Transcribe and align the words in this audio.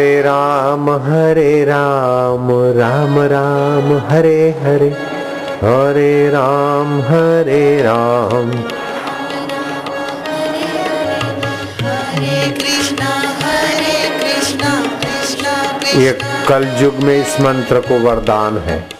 हरे 0.00 0.22
राम 0.22 0.90
हरे 0.90 1.64
राम 1.64 2.50
राम 2.78 3.18
राम, 3.18 3.92
हरे 4.08 4.50
हरे। 4.62 4.88
हरे 5.60 6.30
राम 6.30 7.00
हरे 7.02 7.82
राम। 7.82 8.50
ये 16.00 16.18
कल 16.48 16.68
युग 16.80 16.94
में 16.94 17.20
इस 17.20 17.40
मंत्र 17.40 17.80
को 17.80 17.98
वरदान 17.98 18.58
है। 18.58 18.95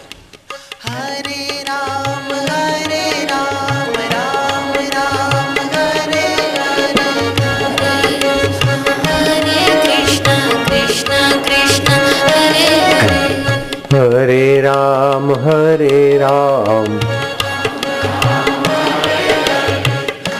हरे 15.37 16.17
राम। 16.17 16.99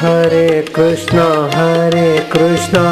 हरे 0.01 0.61
कृष्णा 0.75 1.27
हरे 1.55 2.19
कृष्णा। 2.31 2.85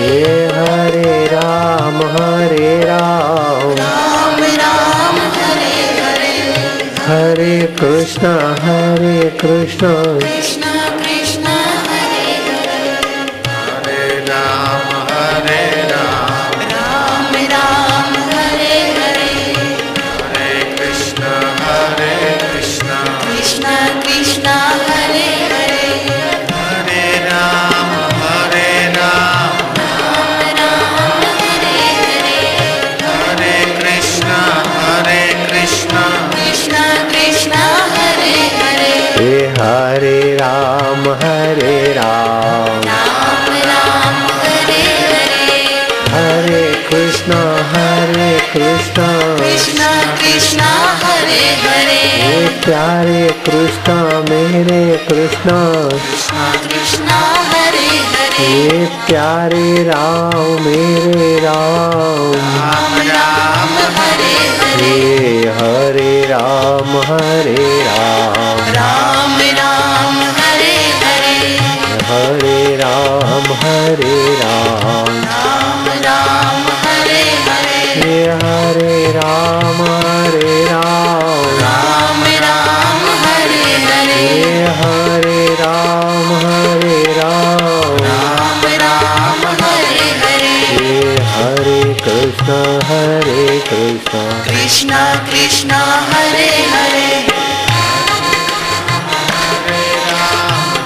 ये 0.00 0.46
हरे 0.46 1.26
राम 1.26 1.96
हरे 1.96 2.80
राम। 2.84 3.78
हरे 7.08 7.76
कृष्णा 7.80 8.34
हरे 8.60 9.30
कृष्णा। 9.40 10.77
राम। 41.98 42.88
हरे 46.12 46.66
कृष्णा 46.88 47.40
हरे 47.72 48.30
कृष्णा। 48.52 49.06
कृष्णा 49.36 49.90
कृष्णा 50.14 50.68
हरे 51.02 51.44
हरे 51.62 52.00
हे 52.22 52.48
प्यारे 52.48 53.28
कृष्णा, 53.46 53.96
मेरे 54.30 54.96
कृष्णा। 55.08 55.58
कृष्णा 56.62 57.18
हरे 57.50 57.86
हरे 58.12 58.44
हे 58.44 58.86
प्यारे 58.86 59.84
राम, 59.84 60.64
मेरे 60.64 61.40
राम। 61.40 62.32
राम 62.58 62.94
राम 63.08 63.76
हरे 63.96 64.34
हरे 64.60 65.48
हरे 65.58 66.20
राम, 66.22 66.96
हरे 67.12 67.77
कृष्ण, 94.10 94.90
कृष्णा, 95.24 95.78
हरे 96.10 96.46
हरे। 96.66 97.26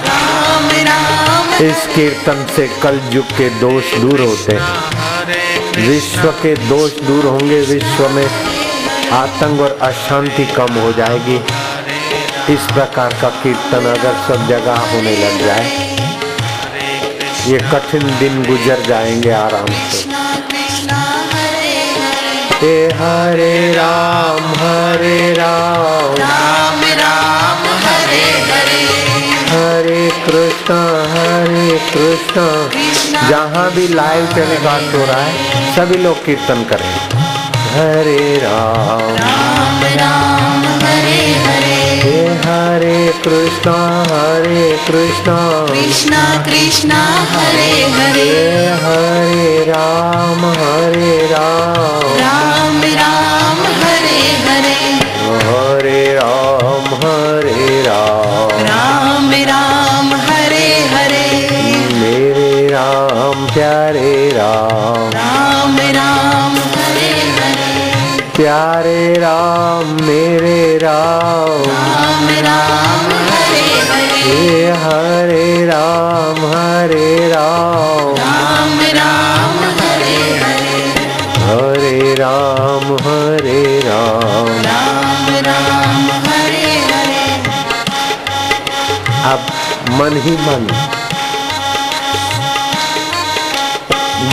राम 0.07 0.67
राम 0.87 1.53
इस 1.65 1.85
कीर्तन 1.95 2.45
से 2.55 2.67
कल 2.83 2.99
युग 3.13 3.31
के 3.37 3.49
दोष 3.59 3.93
दूर 3.95 4.21
होते 4.21 4.55
हैं। 4.55 5.87
विश्व 5.87 6.29
के 6.41 6.53
दोष 6.67 6.99
दूर 7.01 7.25
होंगे, 7.25 7.61
विश्व 7.63 8.09
में 8.09 8.27
आतंक 9.13 9.61
और 9.61 9.77
अशांति 9.81 10.45
कम 10.55 10.73
हो 10.73 10.91
जाएगी। 10.93 11.39
इस 12.53 12.71
प्रकार 12.73 13.13
का 13.21 13.29
कीर्तन 13.43 13.85
अगर 13.89 14.23
सब 14.27 14.47
जगह 14.47 14.79
होने 14.91 15.15
लग 15.17 15.45
जाए, 15.45 15.65
ये 17.47 17.59
कठिन 17.71 18.17
दिन 18.19 18.43
गुजर 18.43 18.85
जाएँगे 18.87 19.31
आराम 19.31 19.73
से। 19.91 20.12
हे 22.63 22.85
हरे 22.85 23.73
राम 23.73 24.43
हरे 24.51 25.33
राम। 25.33 26.15
राम 26.15 26.81
राम 26.99 27.63
हरे 27.85 28.21
हरे। 28.51 28.83
हरे 29.49 30.11
कृष्णा 30.25 30.77
हरे 31.13 31.79
कृष्णा। 31.93 32.47
जहाँ 33.29 33.71
भी 33.71 33.87
लाइव 33.87 34.27
टेलीकास्ट 34.35 34.95
हो 34.95 35.05
रहा 35.05 35.21
है 35.21 35.75
सभी 35.75 35.97
लोग 35.97 36.25
कीर्तन 36.25 36.63
करें। 36.63 36.99
हरे 37.73 38.37
राम 38.43 39.85
राम। 39.97 40.22
हरे 42.45 43.13
कृष्णा 43.23 44.03
हरे 44.03 44.77
कृष्णा। 44.87 45.65
कृष्णा 45.65 46.43
कृष्णा 46.45 47.25
हरे 47.31 47.83
हरे। 47.83 48.29
हरे 48.83 49.65
राम 49.71 50.45
हरे 50.45 51.27
राम। 51.31 52.17
राम 52.17 52.81
राम 52.83 53.63
हरे 53.65 54.19
हरे। 54.47 54.93
हरे 55.47 56.13
राम 56.13 56.85
हरे 56.85 57.81
राम। 57.81 58.63
राम 58.63 59.31
राम 59.31 60.13
हरे 60.13 60.87
हरे। 60.87 61.49
मेरे 61.93 62.67
राम 62.67 63.45
प्यारे 63.45 64.29
राम 64.29 65.77
राम 65.77 65.93
प्यारे 68.35 69.13
राम 69.13 70.05
मेरे 70.05 70.77
राम। 70.77 71.63
राम 71.63 72.27
राम 72.29 73.11
हरे 73.29 73.65
हरे। 73.89 74.21
हे 74.21 74.71
हरे 74.71 75.65
राम 75.65 76.39
हरे 76.45 77.29
राम। 77.29 78.15
राम 78.15 78.79
राम 78.97 79.59
हरे 79.79 80.17
हरे। 80.39 80.81
हरे 81.43 82.15
राम 82.15 82.93
हरे 82.93 83.79
राम। 83.79 84.49
राम 84.61 85.35
राम 85.47 86.11
हरे 86.11 86.75
हरे। 86.79 87.41
अब 89.23 89.39
मन 89.91 90.17
ही 90.17 90.31
मन 90.31 90.67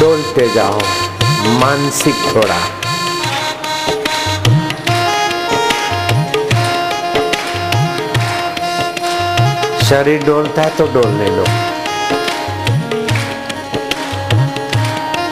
डोलते 0.01 0.49
जाओ 0.49 0.81
मानसिक 1.61 2.15
थोड़ा। 2.37 2.80
शरीर 9.91 10.23
डोलता 10.25 10.63
है 10.63 10.71
तो 10.71 10.87
डोलने 10.87 11.31
दो 11.31 11.45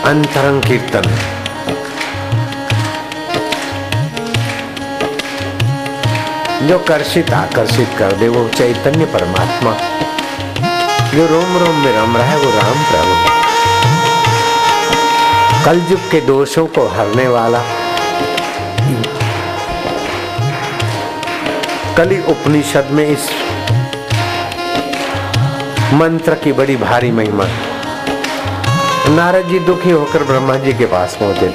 अंतरंग 0.05 0.63
कीर्तन। 0.63 1.03
जो 6.69 6.79
कर्षित, 6.79 7.31
आकर्षित 7.31 7.89
कर 7.99 8.13
दे, 8.13 8.29
वो 8.29 8.49
चैतन्य 8.49 9.05
परमात्मा। 9.05 9.73
जो 11.15 11.27
रोम 11.27 11.57
रोम 11.59 11.77
में 11.77 11.93
रम 11.93 12.17
रहा 12.17 12.27
है, 12.27 12.37
वो 12.37 12.51
राम 12.51 12.83
प्रभु। 12.85 13.15
कलयुग 15.65 16.11
के 16.11 16.21
दोषों 16.21 16.67
को 16.67 16.89
हरने 16.89 17.29
वाला। 17.29 17.63
कली 21.97 22.21
उपनिषद 22.21 22.89
में 22.91 23.07
इस 23.07 23.31
मंत्र 25.93 26.35
की 26.35 26.53
बड़ी 26.53 26.77
भारी 26.77 27.11
महिमा। 27.11 27.45
नारद 29.09 29.47
जी 29.47 29.59
दुखी 29.59 29.91
होकर 29.91 30.23
ब्रह्मा 30.23 30.57
जी 30.57 30.73
के 30.73 30.87
पास 30.87 31.17
पहुँचे। 31.21 31.53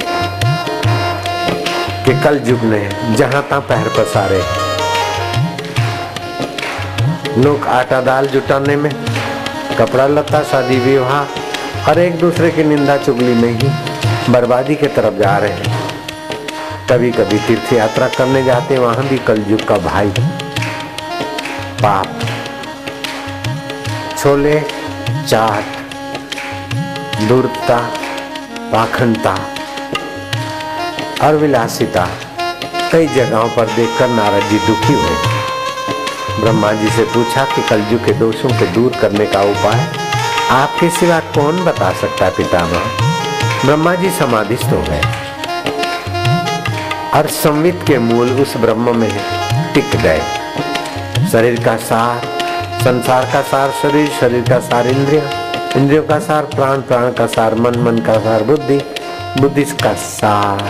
कि 2.04 2.20
कल 2.24 2.40
युग 2.44 2.60
ने 2.62 2.90
जहाँ 3.16 3.42
तहां 3.42 3.60
पैर 3.60 3.88
पसारे। 3.88 4.42
लोग 7.42 7.66
आटा 7.66 8.00
दाल 8.00 8.26
जुटाने 8.26 8.76
में, 8.76 8.92
कपड़ा 9.78 10.06
लता 10.06 10.42
शादी 10.42 10.76
विवाह 10.76 11.90
और 11.90 11.98
एक 11.98 12.18
दूसरे 12.18 12.50
की 12.50 12.64
निंदा 12.64 12.96
चुगली 12.96 13.34
में 13.34 13.58
ही 13.58 13.68
बर्बादी 14.32 14.74
के 14.74 14.86
तरफ़ 14.86 15.14
जा 15.14 15.38
रहे 15.38 15.52
हैं। 15.52 15.90
कभी 16.90 17.10
कभी 17.10 17.38
तीर्थ 17.38 17.72
यात्रा 17.72 18.08
करने 18.08 18.44
जाते 18.44 18.78
वहाँ 18.78 19.04
भी 19.04 19.18
कलयुग 19.18 19.64
का 19.68 19.78
भाई। 19.78 20.08
पाप 21.82 22.20
छोले, 24.24 24.60
चाट, 25.28 25.64
दूरता, 27.22 27.90
पाखंडता 28.72 29.32
और 31.22 31.36
कई 32.92 33.06
जगहों 33.06 33.48
पर 33.48 33.66
देखकर 33.66 34.08
नारद 34.08 34.44
जी 34.44 34.58
दुखी 34.58 34.92
हुए। 34.92 35.16
ब्रह्मा 36.40 36.72
जी 36.72 36.88
से 36.88 37.04
पूछा 37.04 37.44
कि 37.44 37.62
कलयुग 37.62 38.04
के 38.04 38.12
दोषों 38.12 38.48
को 38.48 38.66
दूर 38.66 38.92
करने 39.00 39.26
का 39.26 39.42
उपाय, 39.42 39.88
आपके 40.50 40.90
सिवा 40.90 41.20
कौन 41.20 41.64
बता 41.64 41.92
सकता 41.92 42.28
पितामह? 42.28 42.82
ब्रह्मा 43.64 43.94
जी 43.94 44.10
समाधिस्थ 44.10 44.64
हो 44.64 44.82
गए। 44.82 45.02
और 47.14 47.26
संवित 47.26 47.80
के 47.86 47.98
मूल 47.98 48.30
उस 48.30 48.56
ब्रह्म 48.56 48.96
में 48.96 49.20
टिक 49.74 49.96
गए। 49.96 50.22
शरीर 51.32 51.64
का 51.64 51.76
सार 51.76 52.33
संसार 52.84 53.24
का 53.32 53.42
सार 53.42 53.70
शरीर 53.70 54.08
शरीर 54.08 54.42
का 54.48 54.58
सार 54.58 54.86
इंद्रिय। 54.86 55.30
इंद्रियों 55.76 56.02
का 56.02 56.18
सार 56.18 56.44
प्राण 56.44 56.76
प्राण 56.78 57.12
का 57.12 57.26
सार 57.26 57.54
मन 57.54 57.78
मन 57.78 57.98
का 57.98 58.18
सार 58.18 58.42
बुद्धि। 58.42 58.84
बुद्धि 59.40 59.64
का 59.64 59.94
सार। 59.94 60.62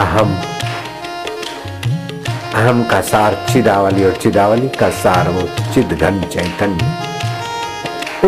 अहम। 0.00 0.38
अहम 2.54 2.84
का 2.84 3.00
सार 3.00 3.46
चिदावली 3.52 4.04
और 4.04 4.12
चिदावली 4.12 4.68
का 4.68 4.90
सार 4.90 5.28
वो 5.28 5.72
चिद 5.74 5.98
घन 6.02 6.20
चैतन्य। 6.22 6.90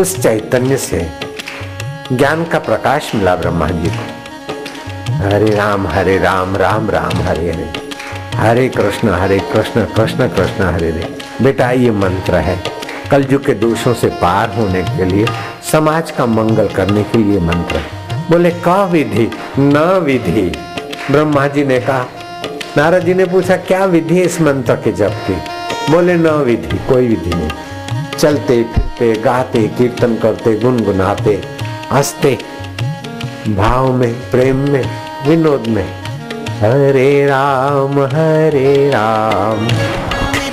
उस 0.00 0.22
चैतन्य 0.22 0.76
से 0.76 1.12
ज्ञान 2.12 2.44
का 2.44 2.58
प्रकाश 2.58 3.14
मिला 3.14 3.36
ब्रह्मा 3.36 3.68
जी 3.68 3.88
को। 3.88 4.04
हरे 5.12 5.50
राम 5.50 5.86
हरे 5.86 6.18
राम 6.18 6.56
राम 6.56 6.90
राम, 6.90 7.22
हरे 7.22 7.52
हरे। 7.52 7.83
हरे 8.34 8.68
कृष्ण 8.68 9.08
हरे 9.08 9.38
कृष्ण 9.38 9.84
कृष्ण 9.84 10.28
कृष्ण, 10.28 10.64
हरे 10.64 10.90
हरे। 10.90 11.18
बेटा, 11.42 11.70
ये 11.70 11.90
मंत्र 11.90 12.34
है। 12.34 12.62
कलयुग 13.10 13.46
के 13.46 13.52
दोषों 13.52 13.94
से 13.94 14.06
पार 14.06 14.50
होने 14.50 14.82
के 14.82 15.04
लिए, 15.04 15.26
समाज 15.72 16.10
का 16.10 16.26
मंगल 16.26 16.68
करने 16.68 17.02
के 17.02 17.18
लिए 17.18 17.40
मंत्र 17.40 17.76
है। 17.76 17.84
बोले, 18.30 18.50
का 18.50 18.84
विधि? 18.84 19.30
न 19.58 19.78
विधि? 19.78 20.52
ब्रह्मा 21.10 21.46
जी 21.46 21.64
ने 21.64 21.80
कहा, 21.80 22.06
नारद 22.76 23.04
जी 23.04 23.14
ने 23.14 23.24
पूछा, 23.24 23.56
क्या 23.56 23.84
विधि 23.84 24.20
इस 24.20 24.40
मंत्र 24.40 24.74
के 24.74 24.92
जप 24.92 25.12
की? 25.30 25.34
बोले, 25.92 26.14
न 26.14 26.26
विधि, 26.26 26.76
कोई 26.76 27.08
विधि 27.08 27.30
नहीं। 27.30 27.50
चलते, 28.18 28.62
फिरते, 28.62 29.22
गाते, 29.22 29.68
कीर्तन 29.68 30.16
करते, 30.16 30.58
गुनगुनाते, 30.58 31.42
हँसते, 31.92 32.38
भाव 33.48 33.92
में, 33.92 34.30
प्रेम 34.30 34.56
में, 34.56 34.90
विनोद 35.26 35.64
में 35.68 36.03
हरे 36.54 37.26
राम 37.26 38.00
हरे 38.04 38.90
राम। 38.90 39.68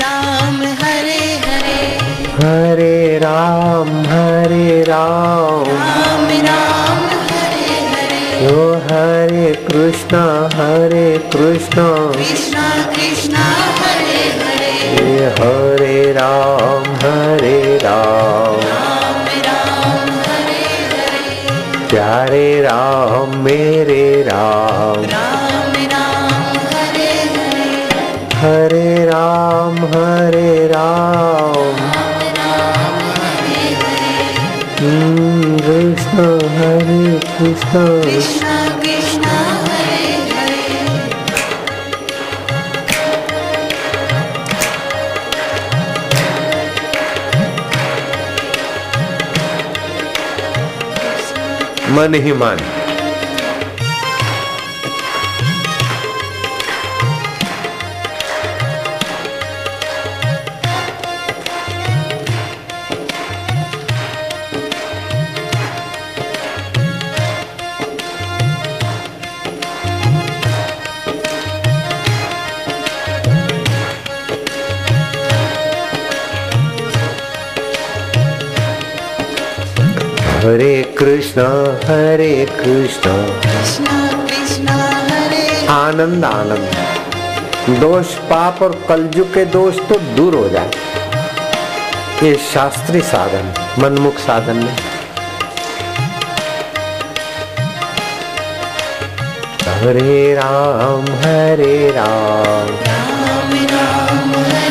राम 0.02 0.56
हरे 0.56 1.20
हरे। 1.20 1.98
हरे 2.36 3.18
राम 3.18 3.90
हरे 3.90 4.84
राम। 4.84 5.64
राम 5.64 6.26
राम 6.48 7.06
हरे 7.30 7.78
हरे। 7.92 8.48
ओ 8.48 8.74
हरे 8.76 9.56
कृष्णा 9.68 10.50
हरे 10.54 11.18
कृष्णा। 11.18 12.12
कृष्णा 12.12 12.94
कृष्णा 12.94 13.46
हरे 13.80 14.24
हरे। 14.42 15.26
हरे 15.26 16.14
राम 16.14 16.84
हरे 16.84 17.78
राम। 17.78 18.56
राम 18.56 19.26
राम 19.46 20.10
हरे 20.10 20.64
हरे। 20.92 21.90
प्यारे 21.90 22.62
राम 22.62 23.38
मेरे 23.38 24.22
राम। 24.22 25.11
हरे 28.42 29.06
राम 29.06 29.78
हरे 29.86 30.68
राम। 30.68 31.76
हम्म, 34.80 35.58
कृष्ण 35.58 36.18
हरे 36.58 37.20
कृष्ण। 37.20 38.62
मन 51.96 52.14
ही 52.14 52.34
मन। 52.34 52.81
हरे 80.42 80.96
कृष्ण 80.98 81.42
हरे 81.86 82.46
कृष्ण। 82.52 83.10
कृष्णा 83.42 83.98
कृष्णा 84.28 84.76
हरे 85.10 85.68
आनंद 85.68 86.26
आनंद। 86.26 87.80
दोष 87.80 88.14
पाप 88.30 88.62
और 88.62 88.82
कलयुग 88.90 89.34
के 89.34 89.46
दोष 89.46 89.76
तो 89.90 89.98
दूर 90.16 90.36
हो 90.36 90.50
जाए। 90.50 90.72
ये 92.24 92.36
शास्त्रीय 92.54 93.02
साधन, 93.02 93.54
मनमुख 93.80 94.18
साधन 94.18 94.58
में। 94.58 94.76
हरे 99.78 100.34
राम 100.36 101.06
हरे 101.16 101.92
राम। 101.92 102.76
राम 102.88 103.54
राम 103.72 104.34
हरे 104.44 104.71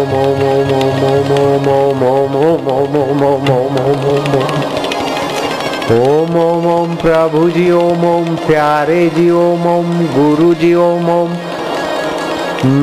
ओम 5.93 6.35
ओम 6.37 6.65
ओम 6.67 6.95
प्रभु 6.95 7.49
जी 7.49 7.69
ओम 7.71 8.03
ओम 8.05 8.35
प्यारे 8.47 8.99
जी 9.15 9.29
ओम 9.29 9.65
ओम 9.67 9.89
गुरु 10.13 10.53
जी 10.53 10.73
ओम 10.83 11.09
ओम 11.09 11.33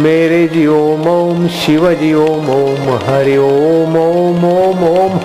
मेरे 0.02 0.47
जी 0.49 0.66
ओम 0.66 1.06
ओम 1.08 1.47
शिव 1.58 1.92
जी 1.94 2.12
ओम 2.14 2.50
ओम 2.50 2.90
हरि 3.06 3.37
ओम 3.37 3.97
ओम 3.97 4.44
ओम 4.44 4.85
ओम 4.88 5.18